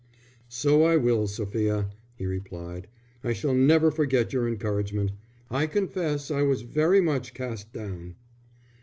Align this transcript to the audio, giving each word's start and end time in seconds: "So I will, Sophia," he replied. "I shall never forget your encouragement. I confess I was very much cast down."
"So 0.49 0.81
I 0.81 0.97
will, 0.97 1.27
Sophia," 1.27 1.91
he 2.15 2.25
replied. 2.25 2.87
"I 3.23 3.33
shall 3.33 3.53
never 3.53 3.91
forget 3.91 4.33
your 4.33 4.47
encouragement. 4.47 5.11
I 5.51 5.67
confess 5.67 6.31
I 6.31 6.41
was 6.41 6.63
very 6.63 7.01
much 7.01 7.35
cast 7.35 7.71
down." 7.71 8.15